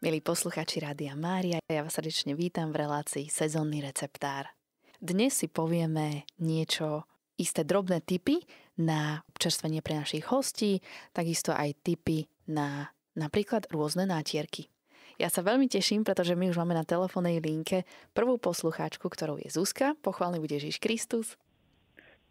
Milí 0.00 0.24
posluchači 0.24 0.80
Rádia 0.80 1.12
Mária, 1.12 1.60
ja 1.68 1.84
vás 1.84 1.92
srdečne 1.92 2.32
vítam 2.32 2.72
v 2.72 2.88
relácii 2.88 3.28
Sezónny 3.28 3.84
receptár. 3.84 4.48
Dnes 4.96 5.36
si 5.36 5.44
povieme 5.44 6.24
niečo, 6.40 7.04
isté 7.36 7.68
drobné 7.68 8.00
tipy 8.00 8.40
na 8.80 9.20
občerstvenie 9.28 9.84
pre 9.84 10.00
našich 10.00 10.24
hostí, 10.32 10.80
takisto 11.12 11.52
aj 11.52 11.76
tipy 11.84 12.24
na 12.48 12.88
napríklad 13.12 13.68
rôzne 13.68 14.08
nátierky. 14.08 14.72
Ja 15.20 15.28
sa 15.28 15.44
veľmi 15.44 15.68
teším, 15.68 16.00
pretože 16.00 16.32
my 16.32 16.48
už 16.48 16.56
máme 16.56 16.72
na 16.72 16.88
telefónnej 16.88 17.36
linke 17.44 17.84
prvú 18.16 18.40
poslucháčku, 18.40 19.04
ktorou 19.04 19.36
je 19.36 19.52
Zuzka. 19.52 20.00
Pochválny 20.00 20.40
bude 20.40 20.56
Ježiš 20.56 20.80
Kristus. 20.80 21.36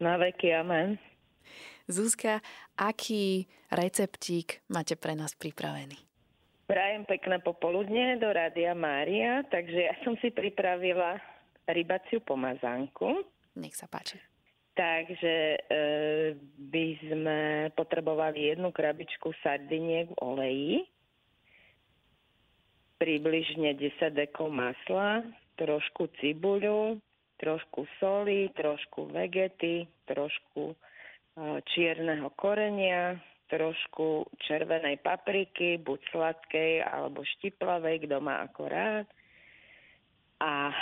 Na 0.02 0.18
veky, 0.18 0.58
amen. 0.58 0.98
Zuzka, 1.86 2.42
aký 2.74 3.46
receptík 3.70 4.58
máte 4.66 4.98
pre 4.98 5.14
nás 5.14 5.38
pripravený? 5.38 6.09
Prajem 6.70 7.02
pekné 7.02 7.42
popoludne 7.42 8.14
do 8.22 8.30
Rádia 8.30 8.78
Mária, 8.78 9.42
takže 9.50 9.90
ja 9.90 9.94
som 10.06 10.14
si 10.22 10.30
pripravila 10.30 11.18
rybaciu 11.66 12.22
pomazánku. 12.22 13.26
Nech 13.58 13.74
sa 13.74 13.90
páči. 13.90 14.22
Takže 14.78 15.58
e, 15.58 15.58
by 16.70 16.86
sme 17.10 17.38
potrebovali 17.74 18.54
jednu 18.54 18.70
krabičku 18.70 19.34
sardiniek 19.42 20.14
v 20.14 20.16
oleji, 20.22 20.74
približne 23.02 23.74
10 23.74 24.14
dekov 24.14 24.54
masla, 24.54 25.26
trošku 25.58 26.06
cibuľu, 26.22 27.02
trošku 27.42 27.82
soli, 27.98 28.46
trošku 28.54 29.10
vegety, 29.10 29.90
trošku 30.06 30.70
e, 30.70 30.76
čierneho 31.74 32.30
korenia, 32.38 33.18
trošku 33.50 34.30
červenej 34.46 35.02
papriky, 35.02 35.82
buď 35.82 36.00
sladkej 36.14 36.86
alebo 36.86 37.26
štiplavej, 37.38 38.06
kto 38.06 38.16
má 38.22 38.46
ako 38.46 38.62
rád. 38.70 39.06
A 40.40 40.72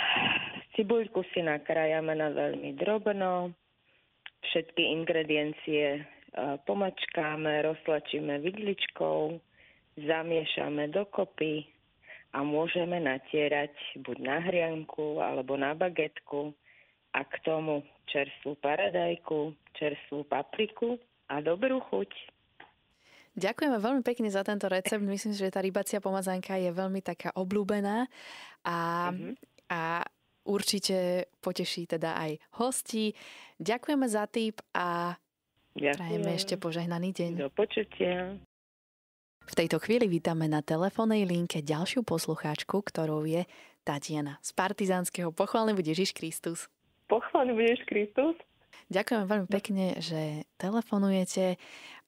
cibuľku 0.77 1.25
si 1.35 1.43
nakrájame 1.43 2.15
na 2.15 2.31
veľmi 2.31 2.77
drobno. 2.79 3.51
Všetky 4.39 4.81
ingrediencie 4.95 5.99
e, 5.99 6.01
pomačkáme, 6.63 7.67
roztlačíme 7.67 8.39
vidličkou, 8.39 9.35
zamiešame 9.99 10.87
dokopy 10.95 11.67
a 12.31 12.39
môžeme 12.45 13.03
natierať 13.03 13.75
buď 13.99 14.17
na 14.23 14.37
hrianku 14.39 15.19
alebo 15.19 15.59
na 15.59 15.75
bagetku 15.75 16.55
a 17.11 17.25
k 17.25 17.33
tomu 17.43 17.83
čerstvú 18.07 18.55
paradajku, 18.61 19.53
čerstvú 19.75 20.23
papriku 20.29 20.95
a 21.29 21.41
dobrú 21.41 21.81
chuť. 21.89 22.09
Ďakujeme 23.39 23.79
veľmi 23.79 24.03
pekne 24.03 24.27
za 24.27 24.43
tento 24.43 24.67
recept. 24.67 24.99
Myslím, 24.99 25.31
že 25.31 25.47
tá 25.47 25.63
rybacia 25.63 26.03
pomazánka 26.03 26.59
je 26.59 26.75
veľmi 26.75 26.99
taká 26.99 27.31
obľúbená 27.39 28.05
a, 28.67 28.77
mm-hmm. 29.09 29.33
a 29.71 30.03
určite 30.43 31.29
poteší 31.39 31.87
teda 31.87 32.19
aj 32.19 32.31
hostí. 32.59 33.15
Ďakujeme 33.57 34.05
za 34.11 34.27
tip 34.27 34.59
a 34.75 35.15
Ďakujem. 35.73 35.95
prajeme 35.95 36.29
ešte 36.35 36.55
požehnaný 36.59 37.09
deň. 37.15 37.31
Do 37.39 37.49
počutia. 37.55 38.35
V 39.49 39.53
tejto 39.57 39.81
chvíli 39.81 40.05
vítame 40.05 40.45
na 40.45 40.61
telefónnej 40.61 41.25
linke 41.25 41.65
ďalšiu 41.65 42.05
poslucháčku, 42.05 42.85
ktorou 42.85 43.25
je 43.25 43.49
Tatiana 43.81 44.37
z 44.45 44.53
Partizánskeho. 44.53 45.33
Pochválny 45.33 45.73
bude 45.73 45.89
Ježiš 45.89 46.13
Kristus. 46.13 46.69
Pochválny 47.09 47.57
bude 47.57 47.73
Ježiš 47.73 47.85
Kristus. 47.89 48.35
Ďakujem 48.93 49.25
veľmi 49.25 49.47
pekne, 49.49 49.97
že 50.01 50.45
telefonujete 50.61 51.57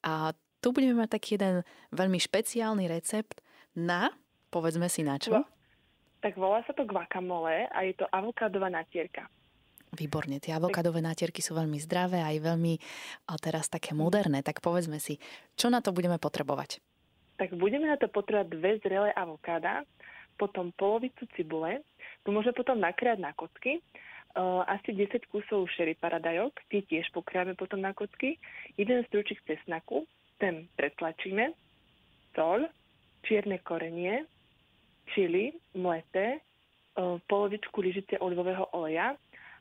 a 0.06 0.34
tu 0.62 0.70
budeme 0.70 1.02
mať 1.02 1.18
taký 1.18 1.36
jeden 1.36 1.66
veľmi 1.90 2.22
špeciálny 2.22 2.86
recept 2.86 3.42
na, 3.74 4.14
povedzme 4.54 4.86
si 4.86 5.02
na 5.02 5.18
čo? 5.18 5.42
Tak 6.22 6.38
volá 6.38 6.62
sa 6.62 6.70
to 6.70 6.86
guacamole 6.86 7.66
a 7.66 7.78
je 7.82 7.98
to 7.98 8.06
avokádová 8.14 8.70
natierka. 8.70 9.26
Výborne, 9.92 10.40
tie 10.40 10.56
avokádové 10.56 11.04
natierky 11.04 11.44
sú 11.44 11.52
veľmi 11.52 11.76
zdravé 11.82 12.24
a 12.24 12.32
aj 12.32 12.38
veľmi 12.48 12.74
a 13.28 13.36
teraz 13.36 13.68
také 13.68 13.92
moderné. 13.92 14.40
Tak 14.40 14.64
povedzme 14.64 14.96
si, 14.96 15.20
čo 15.52 15.68
na 15.68 15.84
to 15.84 15.92
budeme 15.92 16.16
potrebovať? 16.16 16.80
Tak 17.36 17.58
budeme 17.58 17.90
na 17.90 18.00
to 18.00 18.08
potrebovať 18.08 18.48
dve 18.56 18.80
zrelé 18.80 19.10
avokáda, 19.12 19.84
potom 20.40 20.72
polovicu 20.78 21.28
cibule, 21.36 21.84
tu 22.24 22.32
môžeme 22.32 22.56
potom 22.56 22.80
nakriať 22.80 23.20
na 23.20 23.36
kocky, 23.36 23.84
uh, 24.32 24.64
asi 24.64 24.96
10 24.96 25.28
kusov 25.28 25.68
šery 25.76 25.98
paradajok, 26.00 26.56
tie 26.72 26.80
tiež 26.86 27.12
pokriame 27.12 27.52
potom 27.52 27.84
na 27.84 27.92
kocky, 27.92 28.40
jeden 28.80 29.04
stručík 29.12 29.44
cesnaku, 29.44 30.08
ten 30.42 30.66
pretlačíme, 30.74 31.54
sol, 32.34 32.66
čierne 33.22 33.62
korenie, 33.62 34.26
čili, 35.14 35.54
mleté, 35.78 36.42
polovičku 37.30 37.78
lyžice 37.78 38.18
olivového 38.18 38.66
oleja 38.74 39.14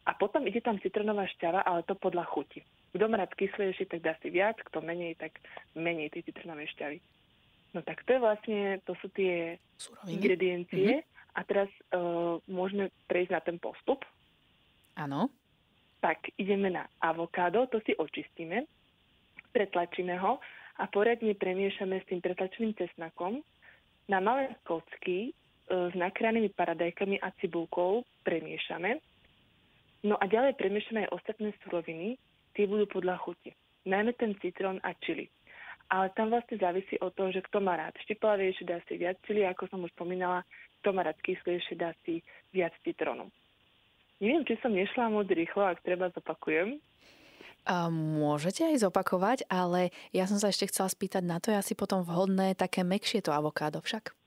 a 0.10 0.12
potom 0.18 0.42
ide 0.50 0.60
tam 0.66 0.82
citronová 0.82 1.30
šťava, 1.30 1.62
ale 1.62 1.86
to 1.86 1.94
podľa 1.94 2.26
chuti. 2.34 2.66
Kto 2.92 3.08
má 3.08 3.22
rád 3.22 3.32
kyslejšie, 3.38 3.88
tak 3.88 4.02
dá 4.04 4.18
si 4.20 4.34
viac, 4.34 4.60
kto 4.60 4.84
menej, 4.84 5.16
tak 5.16 5.38
menej 5.78 6.12
tej 6.12 6.28
citronovej 6.28 6.68
šťavy. 6.76 6.98
No 7.72 7.80
tak 7.86 8.04
to 8.04 8.18
je 8.18 8.20
vlastne, 8.20 8.60
to 8.84 8.98
sú 9.00 9.08
tie 9.16 9.56
Suroviny. 9.80 10.12
ingrediencie 10.12 10.90
mm-hmm. 11.00 11.38
a 11.38 11.40
teraz 11.48 11.70
uh, 11.96 12.36
môžeme 12.52 12.92
prejsť 13.08 13.32
na 13.32 13.40
ten 13.40 13.58
postup. 13.64 14.04
Áno. 15.00 15.32
Tak 16.04 16.36
ideme 16.36 16.68
na 16.68 16.84
avokádo, 17.00 17.64
to 17.72 17.80
si 17.88 17.96
očistíme, 17.96 18.68
pretlačíme 19.56 20.20
ho 20.20 20.44
a 20.80 20.88
poriadne 20.88 21.36
premiešame 21.36 22.00
s 22.00 22.08
tým 22.08 22.24
pretlačeným 22.24 22.78
cesnakom. 22.78 23.44
Na 24.08 24.24
malé 24.24 24.56
kocky 24.64 25.30
e, 25.30 25.32
s 25.68 25.94
nakranými 25.96 26.52
paradajkami 26.56 27.20
a 27.20 27.32
cibulkou 27.40 28.04
premiešame. 28.24 29.00
No 30.02 30.18
a 30.18 30.26
ďalej 30.26 30.58
premiešame 30.58 31.06
aj 31.06 31.14
ostatné 31.14 31.54
suroviny, 31.62 32.18
tie 32.58 32.66
budú 32.66 32.90
podľa 32.90 33.22
chuti. 33.22 33.54
Najmä 33.86 34.14
ten 34.18 34.34
citrón 34.42 34.82
a 34.82 34.94
čili. 34.98 35.30
Ale 35.92 36.10
tam 36.16 36.32
vlastne 36.32 36.56
závisí 36.56 36.96
od 37.04 37.12
toho, 37.14 37.36
že 37.36 37.44
kto 37.46 37.60
má 37.60 37.76
rád 37.76 37.94
štiplavejšie, 38.08 38.64
dá 38.64 38.80
si 38.88 38.96
viac 38.96 39.20
čili, 39.28 39.44
ako 39.44 39.68
som 39.68 39.84
už 39.84 39.92
spomínala, 39.92 40.48
kto 40.82 40.96
má 40.96 41.04
rád 41.04 41.20
kyslejšie, 41.20 41.76
dá 41.76 41.92
si 42.08 42.24
viac 42.56 42.72
citrónu. 42.82 43.28
Neviem, 44.22 44.46
či 44.46 44.56
som 44.62 44.72
nešla 44.72 45.10
moc 45.10 45.28
rýchlo, 45.28 45.66
ak 45.66 45.82
treba 45.82 46.14
zopakujem. 46.14 46.78
Môžete 47.92 48.66
aj 48.66 48.82
zopakovať, 48.82 49.46
ale 49.46 49.94
ja 50.10 50.26
som 50.26 50.42
sa 50.42 50.50
ešte 50.50 50.74
chcela 50.74 50.90
spýtať 50.90 51.22
na 51.22 51.38
to, 51.38 51.54
je 51.54 51.62
asi 51.62 51.74
potom 51.78 52.02
vhodné 52.02 52.58
také 52.58 52.82
mekšie 52.82 53.22
to 53.22 53.30
avokádo 53.30 53.86
však. 53.86 54.18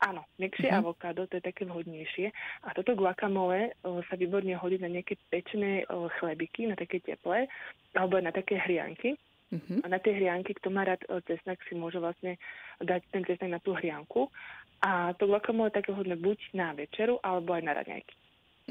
Áno, 0.00 0.24
mekšie 0.40 0.72
mm-hmm. 0.72 0.80
avokádo, 0.80 1.28
to 1.28 1.36
je 1.36 1.44
také 1.44 1.68
vhodnejšie. 1.68 2.32
A 2.64 2.72
toto 2.72 2.96
guacamole 2.96 3.76
o, 3.84 4.00
sa 4.08 4.16
výborne 4.16 4.56
hodí 4.56 4.80
na 4.80 4.88
nejaké 4.88 5.20
pečené 5.28 5.84
o, 5.92 6.08
chlebiky, 6.16 6.64
na 6.64 6.76
také 6.76 7.04
teplé, 7.04 7.52
alebo 7.92 8.16
na 8.16 8.32
také 8.32 8.56
hrianky. 8.56 9.20
Mm-hmm. 9.52 9.84
A 9.84 9.86
na 9.92 10.00
tie 10.00 10.16
hrianky, 10.16 10.56
kto 10.56 10.72
má 10.72 10.88
rád 10.88 11.04
cesnak, 11.28 11.60
si 11.68 11.76
môže 11.76 12.00
vlastne 12.00 12.40
dať 12.80 13.04
ten 13.12 13.28
cesnak 13.28 13.52
na 13.52 13.60
tú 13.60 13.76
hrianku. 13.76 14.32
A 14.80 15.12
to 15.20 15.28
guacamole 15.28 15.68
je 15.68 15.84
také 15.84 15.92
vhodné 15.92 16.16
buď 16.16 16.38
na 16.56 16.72
večeru, 16.72 17.20
alebo 17.20 17.52
aj 17.52 17.62
na 17.68 17.72
raňajky. 17.76 18.16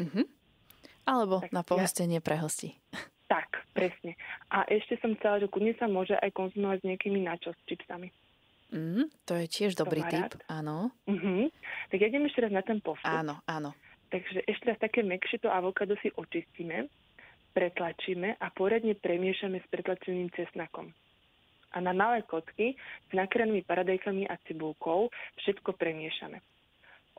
Mm-hmm. 0.02 0.26
Alebo 1.06 1.46
tak 1.46 1.54
na 1.54 1.62
pohostenie 1.62 2.18
ja... 2.22 2.26
pre 2.26 2.42
hosti. 2.42 2.74
Tak, 3.30 3.59
presne. 3.72 4.18
A 4.50 4.66
ešte 4.68 4.98
som 5.00 5.16
chcela, 5.18 5.40
že 5.40 5.52
kudne 5.52 5.74
sa 5.78 5.86
môže 5.86 6.18
aj 6.18 6.32
konzumovať 6.34 6.84
s 6.84 6.88
nejakými 6.88 7.20
načos 7.24 7.56
čipsami. 7.70 8.10
Mm, 8.70 9.10
to 9.26 9.34
je 9.34 9.46
tiež 9.50 9.74
dobrý 9.74 10.06
tip, 10.06 10.38
áno. 10.46 10.94
Uh-huh. 11.10 11.50
Tak 11.90 11.98
ja 11.98 12.06
idem 12.06 12.30
ešte 12.30 12.46
raz 12.46 12.54
na 12.54 12.62
ten 12.62 12.78
postup. 12.78 13.10
Áno, 13.10 13.42
áno. 13.50 13.74
Takže 14.14 14.46
ešte 14.46 14.66
raz 14.70 14.78
také 14.78 15.02
mekšie 15.02 15.42
to 15.42 15.50
avokádo 15.50 15.98
si 16.02 16.14
očistíme, 16.14 16.86
pretlačíme 17.54 18.38
a 18.38 18.48
poriadne 18.54 18.94
premiešame 18.94 19.58
s 19.62 19.68
pretlačeným 19.74 20.30
cesnakom. 20.38 20.94
A 21.74 21.78
na 21.82 21.94
malé 21.94 22.26
kotky 22.26 22.74
s 23.10 23.12
nakranými 23.14 23.62
paradajkami 23.66 24.26
a 24.26 24.38
cibulkou 24.50 25.10
všetko 25.42 25.78
premiešame. 25.78 26.42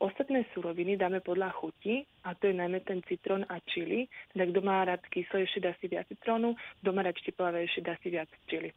Ostatné 0.01 0.49
suroviny 0.57 0.97
dáme 0.97 1.21
podľa 1.21 1.53
chuti 1.61 2.01
a 2.25 2.33
to 2.33 2.49
je 2.49 2.57
najmä 2.57 2.81
ten 2.89 3.05
citrón 3.05 3.45
a 3.53 3.61
čili. 3.61 4.09
Teda 4.33 4.49
kto 4.49 4.61
má 4.65 4.81
rád 4.89 5.05
kyslejšie, 5.13 5.61
dá 5.61 5.77
si 5.77 5.93
viac 5.93 6.09
citrónu, 6.09 6.57
kto 6.81 6.89
má 6.97 7.05
rád 7.05 7.21
štiplavejšie, 7.21 7.85
dá 7.85 8.01
si 8.01 8.09
viac 8.09 8.33
čili. 8.49 8.73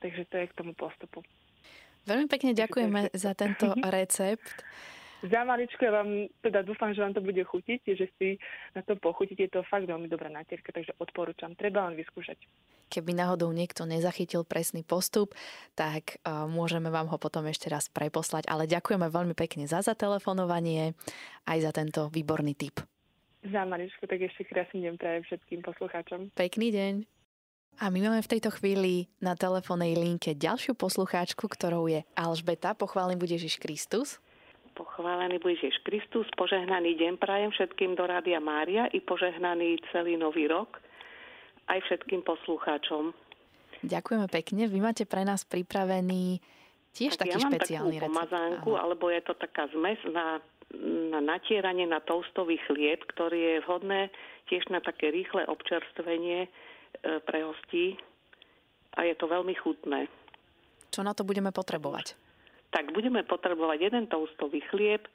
Takže 0.00 0.24
to 0.32 0.34
je 0.40 0.46
k 0.48 0.56
tomu 0.56 0.72
postupu. 0.72 1.20
Veľmi 2.08 2.32
pekne 2.32 2.56
ďakujeme 2.56 3.12
za 3.12 3.36
tento 3.36 3.76
recept. 3.76 4.64
Za 5.22 5.46
maličko 5.46 5.84
ja 5.84 6.02
vám 6.02 6.26
teda 6.42 6.66
dúfam, 6.66 6.90
že 6.90 7.04
vám 7.04 7.14
to 7.14 7.22
bude 7.22 7.38
chutiť, 7.38 7.80
že 7.94 8.10
si 8.18 8.40
na 8.74 8.82
to 8.82 8.98
pochutíte. 8.98 9.46
Je 9.46 9.52
to 9.52 9.62
fakt 9.68 9.86
veľmi 9.86 10.10
dobrá 10.10 10.26
natierka, 10.26 10.74
takže 10.74 10.96
odporúčam. 10.98 11.54
Treba 11.54 11.86
len 11.86 11.94
vyskúšať. 11.94 12.40
Keby 12.92 13.16
náhodou 13.16 13.48
niekto 13.56 13.88
nezachytil 13.88 14.44
presný 14.44 14.84
postup, 14.84 15.32
tak 15.72 16.20
uh, 16.28 16.44
môžeme 16.44 16.92
vám 16.92 17.08
ho 17.08 17.16
potom 17.16 17.48
ešte 17.48 17.72
raz 17.72 17.88
preposlať. 17.88 18.44
Ale 18.52 18.68
ďakujeme 18.68 19.08
veľmi 19.08 19.32
pekne 19.32 19.64
za 19.64 19.80
zatelefonovanie 19.80 20.92
aj 21.48 21.58
za 21.64 21.72
tento 21.72 22.12
výborný 22.12 22.52
tip. 22.52 22.84
Za 23.48 23.64
maličko, 23.64 24.04
tak 24.04 24.20
ešte 24.20 24.44
krásny 24.44 24.84
deň 24.84 24.94
prajem 25.00 25.24
všetkým 25.24 25.64
poslucháčom. 25.64 26.30
Pekný 26.36 26.68
deň. 26.68 26.94
A 27.80 27.88
my 27.88 28.04
máme 28.04 28.20
v 28.20 28.30
tejto 28.36 28.52
chvíli 28.52 29.08
na 29.16 29.32
telefónnej 29.32 29.96
linke 29.96 30.36
ďalšiu 30.36 30.76
poslucháčku, 30.76 31.48
ktorou 31.48 31.88
je 31.88 32.04
Alžbeta. 32.12 32.76
Pochválim 32.76 33.16
bude 33.16 33.32
Ježiš 33.32 33.56
Kristus. 33.56 34.20
Pochválený 34.76 35.40
bude 35.40 35.56
Ježiš 35.56 35.80
Kristus, 35.84 36.28
požehnaný 36.36 36.96
deň 37.00 37.16
prajem 37.16 37.50
všetkým 37.52 37.96
do 37.96 38.04
Rádia 38.04 38.40
Mária 38.40 38.88
i 38.92 39.00
požehnaný 39.00 39.80
celý 39.92 40.20
nový 40.20 40.48
rok 40.48 40.80
aj 41.72 41.80
všetkým 41.88 42.20
poslucháčom. 42.22 43.16
Ďakujeme 43.82 44.28
pekne. 44.30 44.68
Vy 44.70 44.78
máte 44.78 45.04
pre 45.08 45.26
nás 45.26 45.42
pripravený 45.48 46.38
tiež 46.92 47.16
tak 47.16 47.32
taký 47.32 47.40
ja 47.40 47.48
špeciálny 47.48 47.96
takú 47.98 48.06
pomazánku, 48.12 48.70
recept. 48.76 48.82
alebo 48.84 49.04
je 49.08 49.22
to 49.24 49.34
taká 49.40 49.64
zmes 49.72 50.00
na, 50.12 50.38
na 51.10 51.20
natieranie 51.24 51.88
na 51.88 51.98
toastový 52.04 52.60
chlieb, 52.68 53.02
ktorý 53.16 53.38
je 53.40 53.56
vhodné 53.64 54.00
tiež 54.52 54.68
na 54.68 54.84
také 54.84 55.08
rýchle 55.08 55.48
občerstvenie 55.48 56.46
e, 56.46 56.48
pre 57.24 57.40
hostí 57.42 57.96
a 58.94 59.08
je 59.08 59.14
to 59.16 59.24
veľmi 59.24 59.56
chutné. 59.56 60.06
Čo 60.92 61.00
na 61.00 61.16
to 61.16 61.24
budeme 61.24 61.48
potrebovať? 61.48 62.12
Tak 62.72 62.92
budeme 62.92 63.24
potrebovať 63.24 63.78
jeden 63.88 64.04
toastový 64.12 64.60
chlieb, 64.68 65.08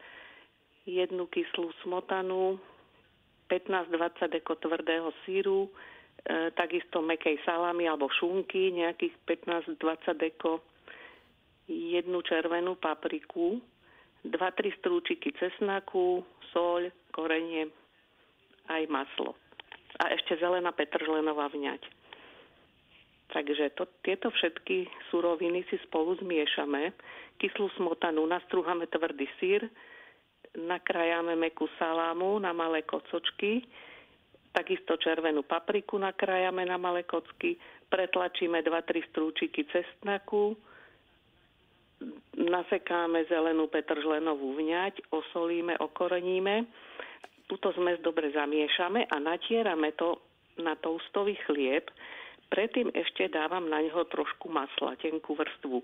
jednu 0.90 1.30
kyslú 1.30 1.70
smotanu, 1.86 2.58
15-20 3.48 4.34
deko 4.34 4.58
tvrdého 4.60 5.10
síru, 5.24 5.70
takisto 6.56 7.00
mekej 7.00 7.40
salami 7.48 7.88
alebo 7.88 8.12
šunky, 8.12 8.74
nejakých 8.76 9.16
15-20 9.24 10.18
deko, 10.18 10.60
jednu 11.68 12.20
červenú 12.24 12.76
papriku, 12.80 13.60
2-3 14.28 14.80
strúčiky 14.82 15.32
cesnaku, 15.40 16.24
soľ, 16.52 16.92
korenie, 17.16 17.72
aj 18.68 18.84
maslo. 18.92 19.40
A 20.04 20.12
ešte 20.14 20.36
zelená 20.38 20.76
petržlenová 20.76 21.48
vňať. 21.52 21.82
Takže 23.28 23.76
to, 23.76 23.84
tieto 24.08 24.32
všetky 24.32 24.88
suroviny 25.12 25.68
si 25.68 25.76
spolu 25.88 26.16
zmiešame. 26.24 26.96
Kyslú 27.40 27.68
smotanu 27.76 28.24
nastrúhame 28.24 28.88
tvrdý 28.88 29.28
sír, 29.40 29.68
nakrájame 30.56 31.36
mekú 31.36 31.68
salámu 31.76 32.40
na 32.40 32.56
malé 32.56 32.88
kocočky, 32.88 33.68
takisto 34.54 34.96
červenú 35.00 35.44
papriku 35.44 35.98
nakrájame 35.98 36.64
na 36.68 36.76
malé 36.80 37.04
kocky, 37.04 37.58
pretlačíme 37.92 38.64
2-3 38.64 39.10
strúčiky 39.12 39.68
cestnaku, 39.72 40.56
nasekáme 42.38 43.26
zelenú 43.26 43.66
petržlenovú 43.68 44.54
vňať, 44.60 45.10
osolíme, 45.10 45.78
okoreníme, 45.82 46.70
túto 47.50 47.74
zmes 47.74 47.98
dobre 48.06 48.30
zamiešame 48.36 49.10
a 49.10 49.16
natierame 49.18 49.96
to 49.98 50.22
na 50.62 50.78
toustový 50.78 51.38
chlieb, 51.50 51.90
Predtým 52.48 52.96
ešte 52.96 53.28
dávam 53.28 53.68
na 53.68 53.84
neho 53.84 54.08
trošku 54.08 54.48
masla, 54.48 54.96
tenkú 55.04 55.36
vrstvu. 55.36 55.84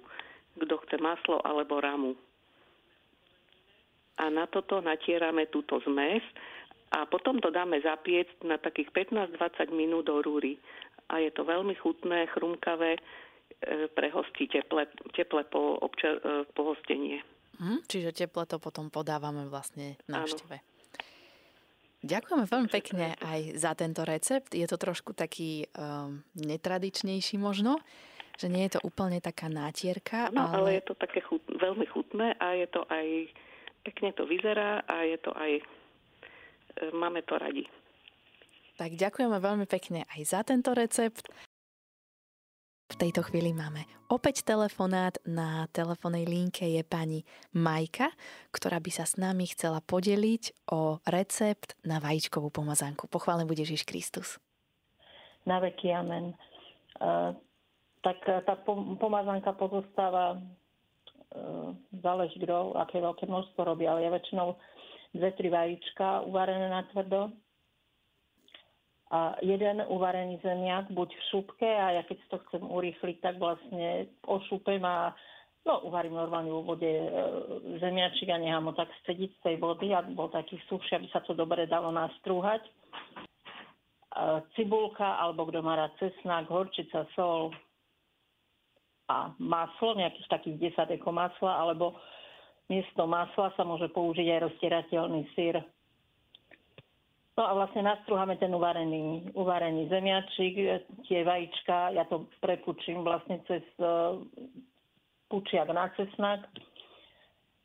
Kto 0.63 0.75
chce 0.87 0.97
maslo 1.03 1.43
alebo 1.43 1.83
ramu. 1.83 2.15
A 4.21 4.29
na 4.29 4.45
toto 4.47 4.79
natierame 4.79 5.49
túto 5.49 5.81
zmes 5.83 6.23
a 6.93 7.09
potom 7.09 7.41
to 7.41 7.49
dáme 7.49 7.81
zapiecť 7.81 8.45
na 8.45 8.61
takých 8.61 8.93
15-20 8.93 9.73
minút 9.73 10.05
do 10.07 10.21
rúry. 10.21 10.61
A 11.09 11.19
je 11.19 11.33
to 11.33 11.43
veľmi 11.43 11.73
chutné, 11.75 12.29
chrumkavé, 12.31 12.95
e, 12.95 13.01
pre 13.91 14.07
hosti 14.13 14.45
teple, 14.47 14.87
teple 15.11 15.43
po, 15.49 15.81
občer, 15.81 16.21
po 16.53 16.73
hostenie. 16.73 17.25
Hm, 17.57 17.85
čiže 17.85 18.13
teple 18.13 18.45
to 18.45 18.57
potom 18.61 18.93
podávame 18.93 19.45
vlastne 19.49 19.97
návšteve. 20.05 20.57
Áno. 20.57 20.71
Ďakujeme 22.03 22.45
veľmi 22.51 22.69
pekne 22.69 23.15
aj 23.15 23.55
za 23.55 23.71
tento 23.79 24.03
recept. 24.03 24.51
Je 24.51 24.67
to 24.67 24.75
trošku 24.75 25.15
taký 25.15 25.71
um, 25.71 26.19
netradičnejší 26.35 27.39
možno, 27.39 27.79
že 28.35 28.51
nie 28.51 28.67
je 28.67 28.75
to 28.75 28.83
úplne 28.83 29.23
taká 29.23 29.47
nátierka. 29.47 30.27
No, 30.35 30.51
ale... 30.51 30.55
ale 30.59 30.69
je 30.83 30.85
to 30.91 30.95
také 30.99 31.23
chut, 31.23 31.39
veľmi 31.47 31.87
chutné 31.87 32.35
a 32.43 32.59
je 32.59 32.67
to 32.67 32.83
aj, 32.91 33.07
pekne 33.87 34.11
to 34.19 34.27
vyzerá 34.27 34.83
a 34.83 35.07
je 35.07 35.17
to 35.23 35.31
aj, 35.31 35.63
máme 36.93 37.21
to 37.25 37.37
radi. 37.37 37.65
Tak 38.77 38.97
ďakujeme 38.97 39.37
veľmi 39.37 39.65
pekne 39.69 40.05
aj 40.09 40.21
za 40.25 40.41
tento 40.41 40.73
recept. 40.73 41.29
V 42.93 42.99
tejto 42.99 43.25
chvíli 43.25 43.57
máme 43.57 43.89
opäť 44.09 44.45
telefonát. 44.45 45.17
Na 45.25 45.65
telefónnej 45.73 46.29
linke 46.29 46.69
je 46.69 46.85
pani 46.85 47.25
Majka, 47.57 48.13
ktorá 48.53 48.77
by 48.77 48.91
sa 48.93 49.05
s 49.09 49.17
nami 49.17 49.49
chcela 49.49 49.81
podeliť 49.81 50.69
o 50.69 51.01
recept 51.09 51.73
na 51.81 51.97
vajíčkovú 51.97 52.53
pomazánku. 52.53 53.09
Pochválen 53.09 53.49
bude 53.49 53.65
Ježiš 53.65 53.85
Kristus. 53.85 54.37
Na 55.49 55.57
veky 55.57 55.89
amen. 55.89 56.37
Uh, 57.01 57.33
tak 58.05 58.21
e, 58.29 58.39
tá 58.45 58.55
pomazánka 58.99 59.57
pozostáva, 59.57 60.37
uh, 60.37 61.73
záleží 61.99 62.37
kto, 62.39 62.77
aké 62.77 63.01
veľké 63.01 63.25
množstvo 63.25 63.59
robí, 63.63 63.89
ale 63.89 64.05
ja 64.05 64.11
väčšinou 64.13 64.55
dve, 65.13 65.29
tri 65.37 65.49
vajíčka 65.49 66.25
uvarené 66.25 66.69
na 66.69 66.83
tvrdo, 66.89 67.31
a 69.13 69.37
jeden 69.45 69.77
uvarený 69.93 70.41
zemiak 70.41 70.89
buď 70.89 71.13
v 71.13 71.23
šupke 71.29 71.69
a 71.69 71.93
ja 71.93 72.01
keď 72.01 72.17
to 72.33 72.37
chcem 72.49 72.65
urýchliť, 72.65 73.21
tak 73.21 73.37
vlastne 73.37 74.09
ošupem 74.25 74.81
a 74.81 75.13
no, 75.69 75.85
uvarím 75.85 76.17
normálne 76.17 76.49
vo 76.49 76.65
vode 76.65 76.89
e, 76.89 77.09
zemiačik 77.77 78.33
a 78.33 78.41
nechám 78.41 78.65
ho 78.65 78.73
tak 78.73 78.89
stediť 79.05 79.29
z 79.37 79.41
tej 79.45 79.55
vody, 79.61 79.93
aby 79.93 80.17
bol 80.17 80.33
taký 80.33 80.57
suchší, 80.65 80.97
aby 80.97 81.07
sa 81.13 81.21
to 81.21 81.37
dobre 81.37 81.69
dalo 81.69 81.93
nastrúhať. 81.93 82.65
E, 82.65 82.71
cibulka, 84.57 85.21
alebo 85.21 85.45
kto 85.45 85.61
má 85.61 85.77
rád 85.77 85.93
cesnak, 86.01 86.49
horčica, 86.49 87.05
sol 87.13 87.53
a 89.13 89.29
maslo, 89.37 89.93
nejakých 89.93 90.25
takých 90.25 90.73
10 90.73 90.97
eko 90.97 91.13
masla, 91.13 91.61
alebo 91.61 92.01
miesto 92.69 93.03
masla 93.07 93.51
sa 93.55 93.63
môže 93.67 93.87
použiť 93.91 94.27
aj 94.27 94.39
roztierateľný 94.47 95.21
syr 95.35 95.63
No 97.33 97.49
a 97.49 97.51
vlastne 97.57 97.81
nastruháme 97.81 98.37
ten 98.37 98.53
uvarený, 98.53 99.33
uvarený 99.33 99.89
zemiačik, 99.89 100.53
tie 101.09 101.25
vajíčka, 101.25 101.97
ja 101.97 102.05
to 102.05 102.29
prepučím 102.45 103.01
vlastne 103.01 103.41
cez 103.49 103.65
uh, 103.81 104.21
pučiak 105.33 105.65
na 105.73 105.89
cesnak. 105.97 106.45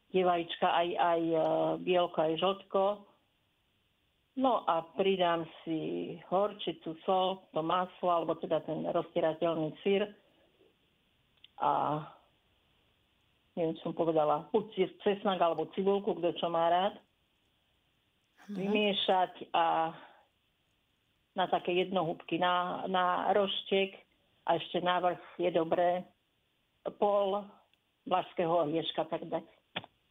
Tie 0.09 0.25
vajíčka 0.25 0.73
aj, 0.73 0.89
aj 0.97 1.23
uh, 1.37 1.45
bielko, 1.85 2.17
aj 2.17 2.41
žltko. 2.41 2.85
No 4.41 4.65
a 4.65 4.89
pridám 4.97 5.45
si 5.61 6.17
horčicu, 6.33 6.97
sol, 7.05 7.45
to 7.53 7.61
maslo, 7.61 8.09
alebo 8.09 8.41
teda 8.41 8.65
ten 8.65 8.89
roztierateľný 8.89 9.77
sír. 9.85 10.09
A 11.61 12.01
neviem, 13.59 13.75
som 13.83 13.91
povedala, 13.91 14.47
buď 14.55 14.95
cesnak 15.03 15.43
alebo 15.43 15.67
cibulku, 15.75 16.15
kto 16.15 16.31
čo 16.39 16.47
má 16.47 16.71
rád 16.71 16.95
vymiešať 18.49 19.53
a 19.53 19.93
na 21.37 21.47
také 21.47 21.75
jednohúbky 21.77 22.41
na, 22.41 22.87
na 22.89 23.31
roštek 23.37 23.95
a 24.49 24.57
ešte 24.57 24.81
návrh 24.81 25.21
je 25.37 25.51
dobré 25.53 26.07
pol 26.97 27.45
vlašského 28.09 28.65
orieška 28.65 29.05
tak 29.13 29.29
dať. 29.29 29.45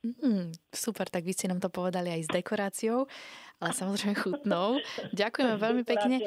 Mm, 0.06 0.54
super, 0.70 1.10
tak 1.10 1.26
vy 1.26 1.34
ste 1.34 1.50
nám 1.50 1.60
to 1.60 1.74
povedali 1.74 2.14
aj 2.14 2.22
s 2.22 2.30
dekoráciou, 2.30 3.10
ale 3.58 3.72
samozrejme 3.74 4.16
chutnou. 4.16 4.78
Ďakujeme 5.12 5.56
veľmi 5.58 5.84
pekne. 5.84 6.22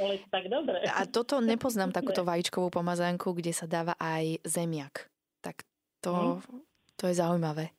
A 0.91 1.07
toto 1.07 1.39
nepoznám 1.39 1.95
takúto 1.99 2.27
vajíčkovú 2.27 2.69
pomazánku, 2.69 3.31
kde 3.31 3.55
sa 3.55 3.71
dáva 3.71 3.95
aj 3.97 4.43
zemiak. 4.43 5.07
Tak 5.41 5.63
to, 6.03 6.43
hm? 6.43 6.61
To 7.01 7.09
je 7.09 7.17
zaujímavé. 7.17 7.73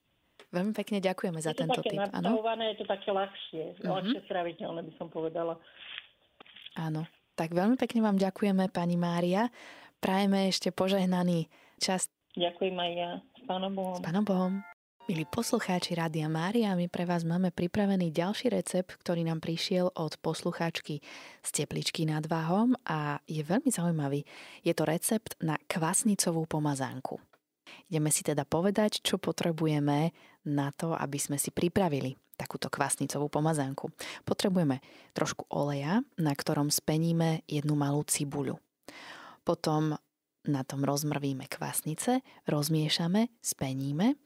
Veľmi 0.49 0.73
pekne 0.73 0.97
ďakujeme 0.99 1.39
za 1.39 1.53
tento 1.53 1.79
tip. 1.85 1.95
Je 1.95 2.73
je 2.73 2.77
to 2.81 2.85
také 2.89 3.09
ľahšie, 3.13 3.63
uh-huh. 3.77 4.01
ľahšie 4.01 4.19
straviteľné 4.25 4.81
by 4.83 4.93
som 4.97 5.07
povedala. 5.07 5.55
Áno, 6.75 7.05
tak 7.37 7.53
veľmi 7.55 7.77
pekne 7.79 8.03
vám 8.03 8.17
ďakujeme, 8.17 8.67
pani 8.73 8.99
Mária. 8.99 9.47
Prajeme 10.01 10.49
ešte 10.49 10.73
požehnaný 10.73 11.47
čas. 11.79 12.09
Ďakujem 12.35 12.75
aj 12.75 12.91
ja. 12.97 13.11
S 13.37 13.41
Pánom 13.47 13.71
Bohom. 13.71 13.95
S 13.95 14.03
Pánom 14.03 14.25
Bohom. 14.25 14.53
Milí 15.09 15.25
poslucháči 15.27 15.97
Rádia 15.97 16.29
Mária, 16.31 16.77
my 16.77 16.87
pre 16.87 17.03
vás 17.03 17.25
máme 17.27 17.51
pripravený 17.51 18.13
ďalší 18.13 18.53
recept, 18.53 18.95
ktorý 19.01 19.25
nám 19.27 19.41
prišiel 19.43 19.91
od 19.97 20.13
poslucháčky 20.21 21.03
z 21.41 21.49
Tepličky 21.51 22.07
nad 22.07 22.23
Váhom 22.29 22.77
a 22.85 23.19
je 23.27 23.41
veľmi 23.43 23.67
zaujímavý. 23.67 24.23
Je 24.61 24.71
to 24.71 24.87
recept 24.87 25.35
na 25.41 25.57
kvasnicovú 25.67 26.45
pomazánku. 26.47 27.19
Ideme 27.87 28.09
si 28.09 28.25
teda 28.25 28.43
povedať, 28.47 29.03
čo 29.03 29.21
potrebujeme 29.21 30.11
na 30.47 30.73
to, 30.73 30.95
aby 30.97 31.17
sme 31.21 31.37
si 31.37 31.53
pripravili 31.53 32.17
takúto 32.35 32.73
kvasnicovú 32.73 33.29
pomazánku. 33.29 33.93
Potrebujeme 34.25 34.81
trošku 35.13 35.45
oleja, 35.53 36.01
na 36.17 36.33
ktorom 36.33 36.73
speníme 36.73 37.45
jednu 37.45 37.77
malú 37.77 38.01
cibuľu. 38.01 38.57
Potom 39.45 39.93
na 40.49 40.61
tom 40.65 40.81
rozmrvíme 40.81 41.45
kvasnice, 41.45 42.25
rozmiešame, 42.49 43.29
speníme 43.45 44.17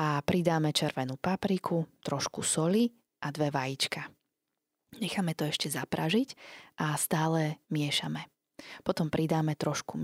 a 0.00 0.24
pridáme 0.24 0.72
červenú 0.72 1.20
papriku, 1.20 1.84
trošku 2.00 2.40
soli 2.40 2.88
a 3.20 3.28
dve 3.28 3.52
vajíčka. 3.52 4.08
Necháme 5.04 5.36
to 5.36 5.44
ešte 5.44 5.68
zapražiť 5.68 6.32
a 6.80 6.96
stále 6.96 7.60
miešame. 7.68 8.33
Potom 8.86 9.10
pridáme 9.10 9.58
trošku 9.58 9.98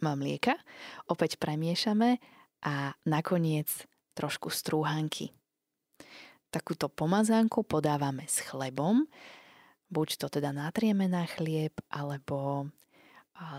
mlieka, 0.00 0.54
opäť 1.10 1.36
premiešame 1.42 2.22
a 2.62 2.94
nakoniec 3.08 3.68
trošku 4.14 4.52
strúhanky. 4.52 5.34
takúto 6.50 6.90
pomazánku 6.90 7.62
podávame 7.62 8.26
s 8.26 8.42
chlebom, 8.42 9.06
buď 9.90 10.08
to 10.18 10.26
teda 10.28 10.50
natrieme 10.50 11.06
na 11.06 11.26
chlieb, 11.26 11.74
alebo 11.90 12.68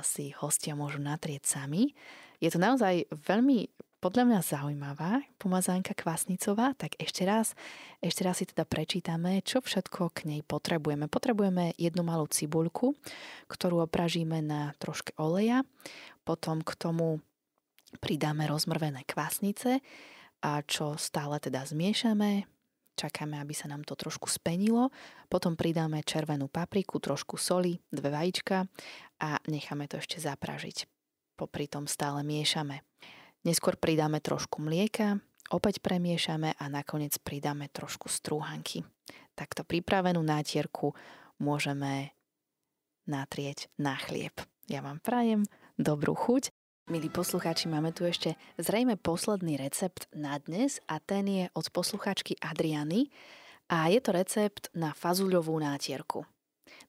si 0.05 0.35
hostia 0.37 0.77
môžu 0.77 1.01
natrieť 1.01 1.47
sami. 1.47 1.95
Je 2.37 2.51
to 2.51 2.61
naozaj 2.61 3.09
veľmi 3.09 3.71
podľa 4.01 4.23
mňa 4.25 4.39
zaujímavá 4.41 5.21
pomazánka 5.37 5.93
kvasnicová, 5.93 6.73
tak 6.73 6.97
ešte 6.97 7.21
raz, 7.21 7.53
ešte 8.01 8.25
raz 8.25 8.41
si 8.41 8.49
teda 8.49 8.65
prečítame, 8.65 9.45
čo 9.45 9.61
všetko 9.61 10.09
k 10.09 10.25
nej 10.25 10.41
potrebujeme. 10.41 11.05
Potrebujeme 11.05 11.77
jednu 11.77 12.01
malú 12.01 12.25
cibuľku, 12.25 12.97
ktorú 13.45 13.85
opražíme 13.85 14.41
na 14.41 14.73
troške 14.81 15.13
oleja, 15.21 15.61
potom 16.25 16.65
k 16.65 16.73
tomu 16.73 17.21
pridáme 18.01 18.49
rozmrvené 18.49 19.05
kvasnice 19.05 19.85
a 20.41 20.65
čo 20.65 20.97
stále 20.97 21.37
teda 21.37 21.61
zmiešame, 21.69 22.49
čakáme, 22.97 23.37
aby 23.37 23.53
sa 23.53 23.69
nám 23.69 23.85
to 23.85 23.93
trošku 23.93 24.25
spenilo, 24.25 24.89
potom 25.29 25.53
pridáme 25.53 26.01
červenú 26.01 26.49
papriku, 26.49 26.97
trošku 26.97 27.37
soli, 27.37 27.77
dve 27.93 28.09
vajíčka 28.09 28.65
a 29.21 29.37
necháme 29.45 29.85
to 29.85 30.01
ešte 30.01 30.17
zapražiť. 30.17 30.89
Popri 31.37 31.69
tom 31.69 31.85
stále 31.85 32.25
miešame. 32.25 32.81
Neskôr 33.41 33.73
pridáme 33.73 34.21
trošku 34.21 34.61
mlieka, 34.61 35.17
opäť 35.49 35.81
premiešame 35.81 36.53
a 36.61 36.65
nakoniec 36.69 37.17
pridáme 37.25 37.73
trošku 37.73 38.05
strúhanky. 38.05 38.85
Takto 39.33 39.65
pripravenú 39.65 40.21
nátierku 40.21 40.93
môžeme 41.41 42.13
natrieť 43.09 43.65
na 43.81 43.97
chlieb. 43.97 44.37
Ja 44.69 44.85
vám 44.85 45.01
prajem 45.01 45.49
dobrú 45.73 46.13
chuť. 46.13 46.53
Milí 46.93 47.09
poslucháči, 47.09 47.65
máme 47.65 47.89
tu 47.89 48.05
ešte 48.05 48.37
zrejme 48.61 48.93
posledný 49.01 49.57
recept 49.57 50.05
na 50.13 50.37
dnes 50.37 50.77
a 50.85 51.01
ten 51.01 51.25
je 51.25 51.45
od 51.57 51.65
posluchačky 51.73 52.37
Adriany 52.45 53.09
a 53.73 53.89
je 53.89 53.97
to 54.05 54.13
recept 54.13 54.69
na 54.77 54.93
fazuľovú 54.93 55.57
nátierku. 55.57 56.29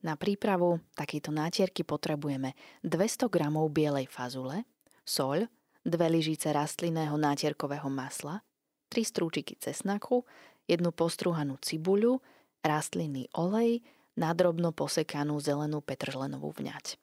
Na 0.04 0.20
prípravu 0.20 0.84
takejto 1.00 1.32
nátierky 1.32 1.80
potrebujeme 1.80 2.52
200 2.84 3.32
g 3.32 3.36
bielej 3.72 4.06
fazule, 4.12 4.68
soľ, 5.08 5.48
dve 5.82 6.06
lyžice 6.08 6.50
rastlinného 6.50 7.14
nátierkového 7.18 7.90
masla, 7.90 8.42
tri 8.86 9.02
strúčiky 9.02 9.58
cesnaku, 9.58 10.22
jednu 10.70 10.94
postrúhanú 10.94 11.58
cibuľu, 11.58 12.22
rastlinný 12.62 13.26
olej, 13.34 13.82
nadrobno 14.14 14.70
posekanú 14.70 15.40
zelenú 15.42 15.82
petržlenovú 15.82 16.54
vňať. 16.54 17.00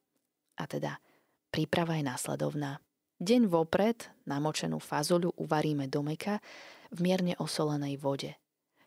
A 0.59 0.63
teda, 0.69 0.99
príprava 1.49 1.97
je 1.99 2.03
následovná. 2.05 2.79
Deň 3.19 3.51
vopred 3.51 4.07
namočenú 4.23 4.79
fazuľu 4.79 5.35
uvaríme 5.35 5.91
do 5.91 5.99
meka 5.99 6.39
v 6.93 7.03
mierne 7.03 7.35
osolenej 7.35 7.99
vode. 7.99 8.31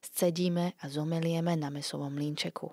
Scedíme 0.00 0.72
a 0.80 0.84
zomelieme 0.88 1.52
na 1.54 1.68
mesovom 1.68 2.16
linčeku. 2.16 2.72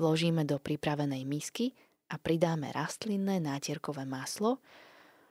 Vložíme 0.00 0.48
do 0.48 0.56
pripravenej 0.56 1.22
misky 1.28 1.76
a 2.10 2.16
pridáme 2.16 2.72
rastlinné 2.72 3.38
nátierkové 3.38 4.08
maslo, 4.08 4.64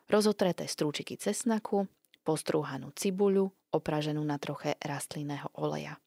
rozotreté 0.09 0.65
strúčiky 0.65 1.15
cesnaku, 1.15 1.85
postrúhanú 2.25 2.91
cibuľu, 2.97 3.53
opraženú 3.69 4.25
na 4.25 4.41
troche 4.41 4.75
rastlinného 4.81 5.53
oleja. 5.55 6.01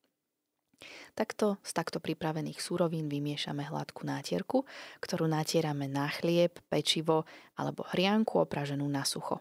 Takto 1.14 1.62
z 1.62 1.70
takto 1.78 2.02
pripravených 2.02 2.58
súrovín 2.58 3.06
vymiešame 3.06 3.62
hladkú 3.62 4.02
nátierku, 4.02 4.66
ktorú 4.98 5.30
natierame 5.30 5.86
na 5.86 6.10
chlieb, 6.10 6.58
pečivo 6.66 7.22
alebo 7.54 7.86
hrianku 7.94 8.42
opraženú 8.42 8.82
na 8.90 9.06
sucho. 9.06 9.38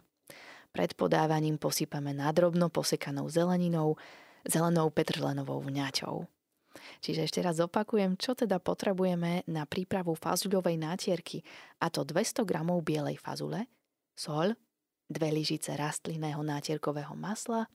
Pred 0.72 0.96
podávaním 0.96 1.58
posypame 1.58 2.14
nadrobno 2.14 2.70
posekanou 2.70 3.28
zeleninou, 3.28 3.98
zelenou 4.46 4.88
petržlenovou 4.94 5.60
vňaťou. 5.66 6.30
Čiže 7.04 7.28
ešte 7.28 7.40
raz 7.44 7.60
opakujem, 7.60 8.16
čo 8.16 8.32
teda 8.32 8.62
potrebujeme 8.62 9.44
na 9.52 9.68
prípravu 9.68 10.16
fazuľovej 10.16 10.80
nátierky, 10.80 11.44
a 11.84 11.92
to 11.92 12.08
200 12.08 12.48
g 12.48 12.54
bielej 12.80 13.20
fazule, 13.20 13.68
soľ, 14.22 14.54
dve 15.10 15.34
lyžice 15.34 15.74
rastlinného 15.74 16.46
nátierkového 16.46 17.18
masla, 17.18 17.66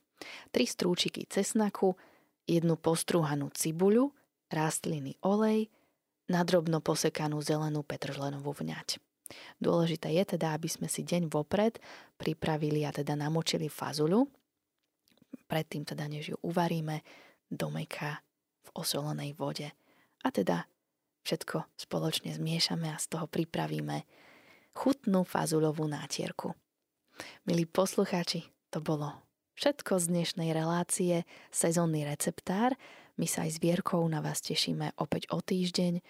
tri 0.55 0.65
strúčiky 0.65 1.26
cesnaku, 1.26 1.99
jednu 2.47 2.79
postrúhanú 2.79 3.50
cibuľu, 3.50 4.15
rastliny 4.47 5.19
olej, 5.26 5.67
nadrobno 6.31 6.79
posekanú 6.79 7.43
zelenú 7.43 7.83
petržlenovú 7.83 8.55
vňať. 8.55 9.03
Dôležité 9.59 10.15
je 10.15 10.38
teda, 10.38 10.55
aby 10.55 10.71
sme 10.71 10.87
si 10.87 11.03
deň 11.03 11.26
vopred 11.26 11.83
pripravili 12.15 12.87
a 12.87 12.95
teda 12.95 13.19
namočili 13.19 13.67
fazuľu, 13.67 14.23
predtým 15.50 15.83
teda 15.83 16.07
než 16.07 16.35
ju 16.35 16.37
uvaríme 16.47 17.03
do 17.50 17.67
meka 17.75 18.23
v 18.62 18.69
osolenej 18.79 19.35
vode. 19.35 19.67
A 20.23 20.29
teda 20.31 20.71
všetko 21.26 21.67
spoločne 21.75 22.31
zmiešame 22.35 22.87
a 22.91 23.03
z 23.03 23.07
toho 23.11 23.26
pripravíme 23.26 24.07
chutnú 24.76 25.25
fazulovú 25.25 25.88
nátierku. 25.88 26.52
Milí 27.49 27.64
poslucháči, 27.64 28.52
to 28.68 28.85
bolo 28.85 29.25
všetko 29.56 29.97
z 29.97 30.04
dnešnej 30.12 30.52
relácie 30.52 31.25
Sezónny 31.49 32.04
receptár. 32.04 32.76
My 33.16 33.25
sa 33.25 33.49
aj 33.49 33.56
s 33.56 33.59
Vierkou 33.64 34.04
na 34.04 34.21
vás 34.21 34.45
tešíme 34.45 34.92
opäť 35.00 35.33
o 35.33 35.40
týždeň. 35.40 36.04